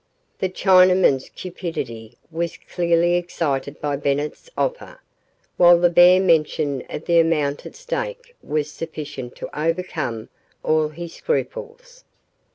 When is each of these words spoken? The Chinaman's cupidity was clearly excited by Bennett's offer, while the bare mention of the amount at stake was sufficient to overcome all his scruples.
The 0.39 0.49
Chinaman's 0.49 1.29
cupidity 1.35 2.17
was 2.31 2.57
clearly 2.57 3.13
excited 3.17 3.79
by 3.79 3.97
Bennett's 3.97 4.49
offer, 4.57 4.99
while 5.57 5.79
the 5.79 5.91
bare 5.91 6.19
mention 6.19 6.81
of 6.89 7.05
the 7.05 7.19
amount 7.19 7.67
at 7.67 7.75
stake 7.75 8.35
was 8.41 8.71
sufficient 8.71 9.35
to 9.35 9.59
overcome 9.67 10.29
all 10.63 10.87
his 10.89 11.13
scruples. 11.13 12.03